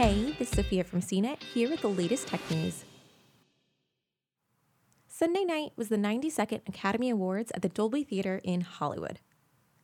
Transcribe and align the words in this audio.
Hey, 0.00 0.34
this 0.38 0.48
is 0.48 0.56
Sophia 0.56 0.82
from 0.82 1.02
CNET 1.02 1.42
here 1.42 1.68
with 1.68 1.82
the 1.82 1.90
latest 1.90 2.28
tech 2.28 2.40
news. 2.50 2.86
Sunday 5.06 5.44
night 5.44 5.72
was 5.76 5.90
the 5.90 5.98
92nd 5.98 6.66
Academy 6.66 7.10
Awards 7.10 7.52
at 7.54 7.60
the 7.60 7.68
Dolby 7.68 8.04
Theater 8.04 8.40
in 8.42 8.62
Hollywood. 8.62 9.20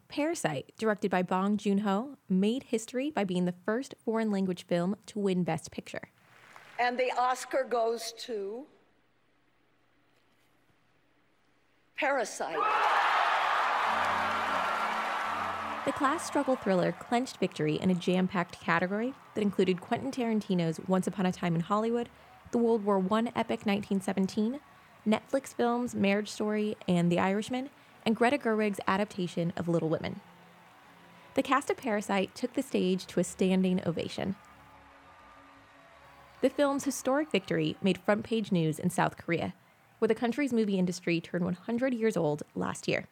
Parasite, 0.09 0.73
directed 0.79 1.11
by 1.11 1.23
Bong 1.23 1.59
Joon 1.59 1.81
Ho, 1.81 2.17
made 2.31 2.63
history 2.63 3.11
by 3.11 3.25
being 3.25 3.45
the 3.45 3.53
first 3.67 3.95
foreign 4.03 4.31
language 4.31 4.65
film 4.65 4.97
to 5.05 5.19
win 5.19 5.45
Best 5.45 5.71
Picture. 5.71 6.09
And 6.79 6.97
the 6.97 7.13
Oscar 7.19 7.67
goes 7.69 8.15
to 8.21 8.65
Parasite. 11.95 12.57
The 15.87 15.93
class 15.93 16.27
struggle 16.27 16.57
thriller 16.57 16.91
clenched 16.91 17.37
victory 17.37 17.77
in 17.77 17.93
a 17.93 17.95
jam 17.95 18.27
packed 18.27 18.59
category 18.59 19.15
that 19.35 19.43
included 19.43 19.81
Quentin 19.81 20.11
Tarantino's 20.11 20.81
Once 20.89 21.07
Upon 21.07 21.27
a 21.27 21.31
Time 21.31 21.55
in 21.55 21.61
Hollywood, 21.61 22.09
the 22.51 22.59
World 22.59 22.85
War 22.85 22.99
I 22.99 23.31
epic 23.37 23.65
1917, 23.65 24.59
Netflix 25.07 25.55
films 25.55 25.95
Marriage 25.95 26.29
Story 26.29 26.77
and 26.89 27.11
The 27.11 27.21
Irishman, 27.21 27.71
and 28.05 28.17
Greta 28.17 28.37
Gerwig's 28.37 28.81
adaptation 28.89 29.53
of 29.57 29.69
Little 29.69 29.89
Women. 29.89 30.19
The 31.35 31.45
cast 31.45 31.71
of 31.71 31.77
Parasite 31.77 32.35
took 32.35 32.55
the 32.55 32.63
stage 32.63 33.07
to 33.07 33.21
a 33.21 33.25
standing 33.25 33.81
ovation. 33.87 34.35
The 36.41 36.51
film's 36.51 36.83
historic 36.83 37.31
victory 37.31 37.77
made 37.81 37.99
front 37.99 38.25
page 38.25 38.51
news 38.51 38.81
in 38.81 38.91
South 38.91 39.17
Korea, 39.17 39.55
where 40.01 40.09
the 40.09 40.17
country's 40.17 40.53
movie 40.53 40.81
industry 40.81 41.21
turned 41.21 41.45
100 41.45 41.95
years 41.95 42.17
old 42.17 42.43
last 42.57 42.89
year. 42.89 43.07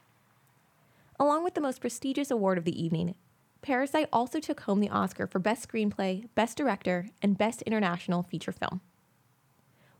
Along 1.19 1.45
with 1.45 1.55
the 1.55 1.61
most 1.61 1.81
prestigious 1.81 2.31
award 2.31 2.59
of 2.59 2.65
the 2.65 2.83
evening, 2.83 3.15
Parasite 3.63 4.09
also 4.13 4.41
took 4.41 4.61
home 4.61 4.81
the 4.81 4.91
Oscar 4.91 5.27
for 5.27 5.39
Best 5.39 5.69
Screenplay, 5.69 6.29
Best 6.35 6.57
Director, 6.57 7.09
and 7.23 7.39
Best 7.39 7.63
International 7.63 8.23
Feature 8.23 8.53
Film. 8.53 8.81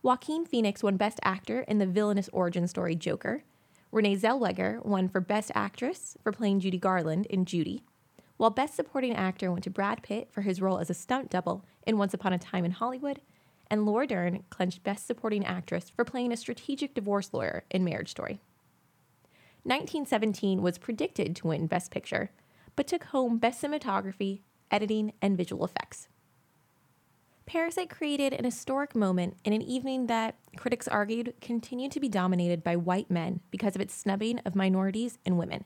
Joaquin 0.03 0.45
Phoenix 0.45 0.83
won 0.83 0.97
Best 0.97 1.21
Actor 1.23 1.61
in 1.63 1.79
the 1.79 1.87
villainous 1.87 2.29
origin 2.33 2.67
story 2.67 2.95
Joker. 2.95 3.43
Renee 3.91 4.17
Zellweger 4.17 4.85
won 4.85 5.09
for 5.09 5.21
Best 5.21 5.53
Actress 5.55 6.17
for 6.23 6.33
playing 6.33 6.61
Judy 6.61 6.79
Garland 6.79 7.27
in 7.27 7.45
Judy, 7.45 7.85
while 8.37 8.51
Best 8.51 8.75
Supporting 8.75 9.15
Actor 9.15 9.53
went 9.53 9.65
to 9.65 9.71
Brad 9.71 10.03
Pitt 10.03 10.29
for 10.33 10.43
his 10.43 10.61
role 10.61 10.79
as 10.79 10.91
a 10.91 10.95
stunt 10.95 11.31
double 11.31 11.65
in 11.87 11.97
Once 11.97 12.13
Upon 12.13 12.33
a 12.33 12.39
Time 12.39 12.65
in 12.65 12.73
Hollywood, 12.73 13.21
and 13.71 13.87
Laura 13.87 14.07
Dern 14.07 14.43
clinched 14.51 14.83
Best 14.83 15.07
Supporting 15.07 15.47
Actress 15.47 15.89
for 15.89 16.05
playing 16.05 16.33
a 16.33 16.37
strategic 16.37 16.93
divorce 16.93 17.33
lawyer 17.33 17.65
in 17.71 17.85
Marriage 17.85 18.11
Story. 18.11 18.41
1917 19.65 20.61
was 20.61 20.77
predicted 20.77 21.35
to 21.35 21.47
win 21.49 21.67
Best 21.67 21.91
Picture, 21.91 22.31
but 22.77 22.87
took 22.87 23.05
home 23.05 23.39
Best 23.39 23.63
Cinematography, 23.63 24.43
Editing, 24.71 25.15
and 25.23 25.39
Visual 25.39 25.65
Effects. 25.65 26.09
Parasite 27.47 27.89
created 27.89 28.35
an 28.35 28.45
historic 28.45 28.95
moment 28.95 29.37
in 29.43 29.55
an 29.55 29.63
evening 29.63 30.07
that, 30.07 30.37
critics 30.57 30.87
argued, 30.87 31.33
continued 31.41 31.93
to 31.93 32.01
be 32.01 32.11
dominated 32.11 32.63
by 32.63 32.77
white 32.77 33.11
men 33.11 33.41
because 33.51 33.75
of 33.75 33.81
its 33.81 33.95
snubbing 33.95 34.39
of 34.41 34.55
minorities 34.55 35.19
and 35.25 35.39
women. 35.39 35.65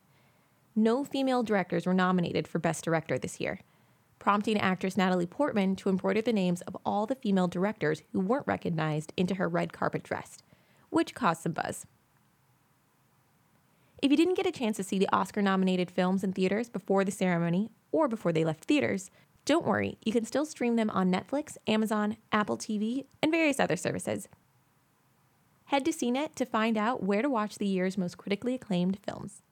No 0.76 1.02
female 1.02 1.42
directors 1.42 1.84
were 1.84 1.94
nominated 1.94 2.46
for 2.46 2.60
Best 2.60 2.84
Director 2.84 3.18
this 3.18 3.40
year, 3.40 3.60
prompting 4.20 4.58
actress 4.58 4.96
Natalie 4.96 5.26
Portman 5.26 5.74
to 5.74 5.88
embroider 5.88 6.22
the 6.22 6.32
names 6.32 6.60
of 6.62 6.76
all 6.86 7.06
the 7.06 7.16
female 7.16 7.48
directors 7.48 8.02
who 8.12 8.20
weren't 8.20 8.46
recognized 8.46 9.12
into 9.16 9.34
her 9.36 9.48
red 9.48 9.72
carpet 9.72 10.04
dress, 10.04 10.38
which 10.90 11.14
caused 11.14 11.42
some 11.42 11.52
buzz. 11.52 11.84
If 14.00 14.12
you 14.12 14.16
didn't 14.16 14.34
get 14.34 14.46
a 14.46 14.52
chance 14.52 14.76
to 14.76 14.84
see 14.84 14.98
the 14.98 15.08
Oscar 15.12 15.42
nominated 15.42 15.90
films 15.90 16.22
in 16.22 16.32
theaters 16.32 16.68
before 16.68 17.04
the 17.04 17.10
ceremony 17.10 17.70
or 17.90 18.06
before 18.06 18.32
they 18.32 18.44
left 18.44 18.64
theaters, 18.64 19.10
don't 19.44 19.66
worry, 19.66 19.98
you 20.04 20.12
can 20.12 20.24
still 20.24 20.46
stream 20.46 20.76
them 20.76 20.88
on 20.90 21.10
Netflix, 21.10 21.56
Amazon, 21.66 22.16
Apple 22.30 22.56
TV, 22.56 23.06
and 23.20 23.32
various 23.32 23.58
other 23.58 23.76
services. 23.76 24.28
Head 25.64 25.84
to 25.84 25.90
CNET 25.90 26.36
to 26.36 26.46
find 26.46 26.78
out 26.78 27.02
where 27.02 27.22
to 27.22 27.28
watch 27.28 27.58
the 27.58 27.66
year's 27.66 27.98
most 27.98 28.18
critically 28.18 28.54
acclaimed 28.54 28.98
films. 29.04 29.42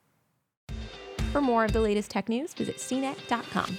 For 1.32 1.41
more 1.41 1.65
of 1.65 1.72
the 1.72 1.81
latest 1.81 2.10
tech 2.10 2.28
news, 2.28 2.54
visit 2.54 2.76
cnet.com. 2.76 3.76